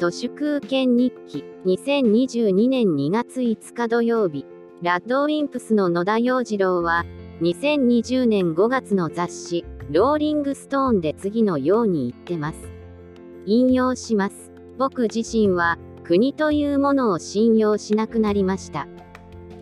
[0.00, 1.44] 都市空権日記。
[1.66, 4.46] 2022年2月5日土曜日
[4.80, 7.04] ラッドウィンプスの野田洋次郎は
[7.42, 12.58] 2020年5月の雑誌ローリングストーンで次のように言ってます。
[13.44, 14.50] 引用します。
[14.78, 18.88] 僕自身は国というものを信用しなくなりました。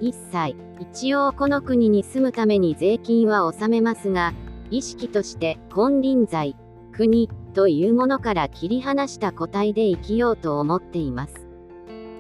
[0.00, 0.55] 一切。
[0.79, 4.32] 一応この国に住むために税金は納めますが
[4.70, 6.55] 意識として金輪際
[6.93, 7.29] 国
[7.59, 11.35] というものから切り離した個体で生きようと思っています。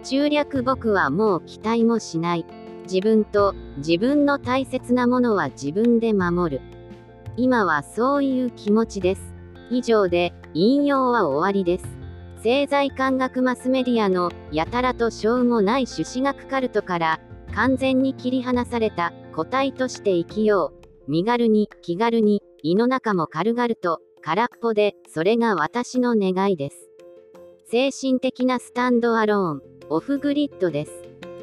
[0.02, 2.44] 中略僕はもう期待もしない。
[2.90, 6.62] 自分と自分の大切なものは自分で守る。
[7.36, 9.32] 今はそういう気持ちです。
[9.70, 11.86] 以上で引用は終わりです。
[12.38, 17.20] 政財官学マスメディアのやたらとしょうもない朱子学カルトから
[17.54, 20.88] 完全に切り離された個体として生きよう。
[21.08, 26.90] 身軽に気軽に胃の中も軽々と空っぽで、それが私の願いです。
[27.70, 30.92] 精神的なスタンドアローン、オフグリッドです。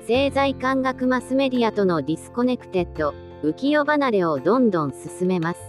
[0.01, 5.59] 政財官学マスメディアとの disconnected、浮世離れをどんどん進めます。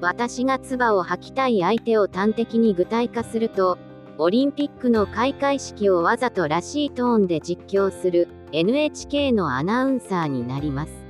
[0.00, 3.76] 私が唾を吐きたい相手を端的に具体化すると、
[4.16, 11.07] オリンピックの開会式をわざとらしいトーンで実況する NHK のアナウンサーになります。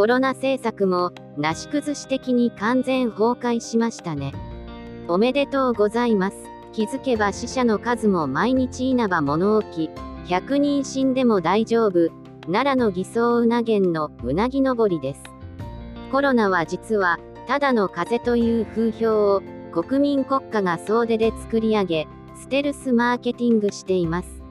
[0.00, 4.32] コロナ政策も、なし崩し的に完全崩壊しましたね。
[5.08, 6.38] おめでとうございます。
[6.72, 9.90] 気づけば死者の数も毎日稲葉物置、
[10.24, 12.08] 100人死んでも大丈夫、
[12.50, 15.22] 奈良の偽装うな源のうなぎ登りです。
[16.10, 24.42] コロナは実は、ただの風邪という風評を、国民国家が総出で作り上げ、ステルスマーケティングしています。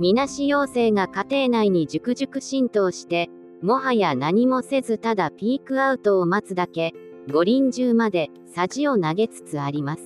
[0.00, 3.30] みなし陽性が家庭内に熟々浸透して、
[3.62, 6.92] もはや何もせずただピークアウトを待つだけ、
[7.30, 10.02] 五輪中まで、さじを投げつつあります。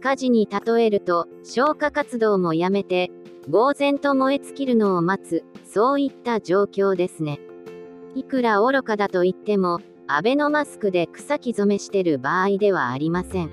[0.00, 3.10] 火事に例えると、消火活動もやめて、
[3.50, 7.40] 呆然と燃え尽きるのを待つ、そういった状況ですね。
[8.14, 13.50] いくら愚かだと言っても、アベノマスクで草木染めしてる場合ではありません。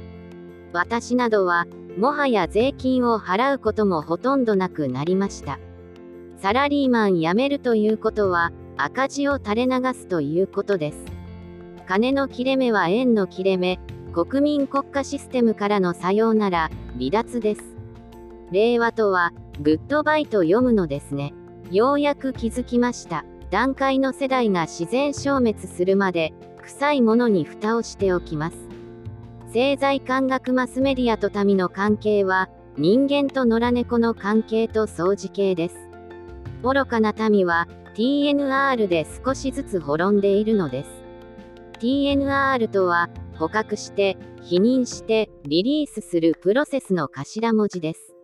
[0.72, 1.68] 私などは、
[1.98, 5.60] もはや税金を払うこともほとんどなくなりました。
[6.38, 10.98] サラリーマン辞めるということは、赤字を垂れ流すということです。
[11.86, 13.80] 金の切れ目は縁の切れ目、
[14.14, 17.64] 国民国家システムからのさようなら、離脱です。
[18.52, 21.34] 令和とは、グッドバイと読むのですね。
[21.72, 23.26] ようやく気づきました。
[23.52, 28.58] 団塊の世代が自然消滅するまで、臭いものに蓋をしておきます。
[29.48, 35.90] 政財感学マスメディアと民の関係は、人間と野良猫の関係と相似形です。
[36.62, 40.90] 愚かな民は、TNR で少しずつ滅んでいるのです。
[41.80, 48.16] TNR とは、捕獲して、否認して、リリースするプロセスの頭文字です。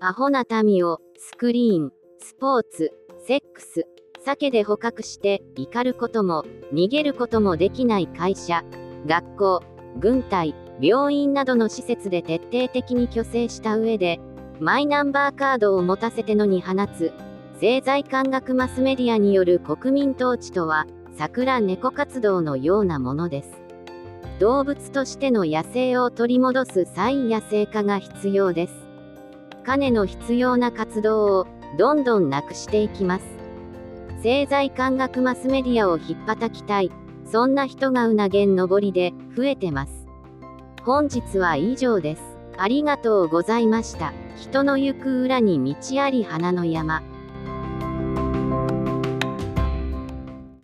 [0.00, 2.92] アホな民を、スクリーン、スポーツ、
[3.26, 3.86] セックス、
[4.24, 8.62] 酒で捕獲して、怒ることも、逃げることもできない会社、
[9.06, 9.62] 学校、
[9.98, 14.20] 軍隊、病院などの施設で徹底的に虚勢した上で、
[14.60, 17.12] マイナンバーカードを持たせてのに放つ、
[17.62, 20.84] 政財官学マスメディアによる国民統治とは、
[21.16, 23.50] 桜猫活動のようなものです。
[24.40, 28.74] 動物としての野生を取り戻す再野生化が必要です。
[29.62, 31.46] 金の必要な活動を
[31.78, 33.24] どんどんなくしていきます。
[34.16, 36.90] 政財官学マスメディアを引っ叩きたい。
[37.26, 40.08] そんな人がうなげん上りで増えてます。
[40.82, 42.22] 本日は以上です。
[42.58, 44.12] ありがとうございました。
[44.34, 47.04] 人の行く裏に道あり花の山。